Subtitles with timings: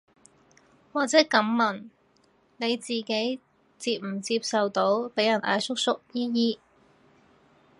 [0.91, 1.87] 或者噉問，
[2.57, 3.39] 你自己
[3.77, 6.59] 接唔接受到被人嗌叔叔姨姨